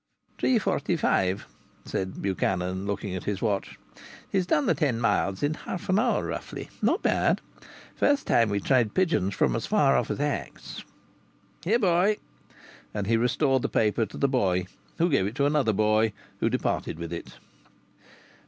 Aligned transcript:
"Three 0.39 0.57
forty 0.57 0.95
five," 0.95 1.45
said 1.85 2.23
Buchanan, 2.23 2.87
looking 2.87 3.13
at 3.15 3.25
his 3.25 3.39
watch. 3.39 3.77
"He's 4.31 4.47
done 4.47 4.65
the 4.65 4.73
ten 4.73 4.99
miles 4.99 5.43
in 5.43 5.53
half 5.53 5.89
an 5.89 5.99
hour, 5.99 6.25
roughly. 6.25 6.69
Not 6.81 7.03
bad. 7.03 7.39
First 7.95 8.25
time 8.25 8.49
we 8.49 8.59
tried 8.61 8.95
pigeons 8.95 9.35
from 9.35 9.55
as 9.55 9.67
far 9.67 9.95
off 9.95 10.09
as 10.09 10.19
Axe. 10.19 10.83
Here, 11.63 11.77
boy!" 11.77 12.17
And 12.95 13.05
he 13.05 13.15
restored 13.15 13.61
the 13.61 13.69
paper 13.69 14.07
to 14.07 14.17
the 14.17 14.27
boy, 14.27 14.65
who 14.97 15.07
gave 15.07 15.27
it 15.27 15.35
to 15.35 15.45
another 15.45 15.71
boy, 15.71 16.13
who 16.39 16.49
departed 16.49 16.97
with 16.97 17.13
it. 17.13 17.35